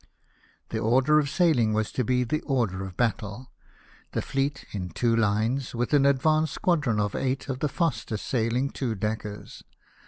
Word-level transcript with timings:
The 0.69 0.79
order 0.79 1.19
of 1.19 1.27
saihng 1.27 1.73
was 1.73 1.91
to 1.91 2.03
be 2.03 2.23
the 2.23 2.41
order 2.41 2.83
of 2.83 2.97
battle: 2.97 3.51
the 4.13 4.21
fleet 4.23 4.65
in 4.71 4.89
two 4.89 5.13
hnes, 5.15 5.75
with 5.75 5.93
an 5.93 6.07
advance 6.07 6.49
squadron 6.49 6.99
of 6.99 7.13
eight 7.13 7.47
of 7.49 7.59
the 7.59 7.69
fastest 7.69 8.25
sailing 8.25 8.71
two 8.71 8.95
deckers. 8.95 9.63